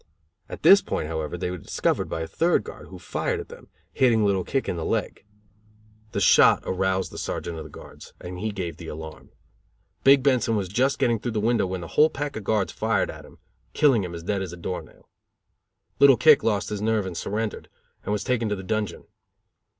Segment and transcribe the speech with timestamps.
[0.49, 3.67] At this point however they were discovered by a third guard, who fired at them,
[3.93, 5.23] hitting Little Kick in the leg.
[6.11, 9.29] The shot aroused the sergeant of the guards and he gave the alarm.
[10.03, 13.11] Big Benson was just getting through the window when the whole pack of guards fired
[13.11, 13.37] at him,
[13.73, 15.07] killing him as dead as a door nail.
[15.99, 17.69] Little Kick lost his nerve and surrendered,
[18.03, 19.03] and was taken to the dungeon.